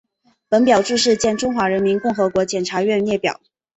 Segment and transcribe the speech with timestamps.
[0.49, 3.39] 本表注释见中华人民共和国检察院列表。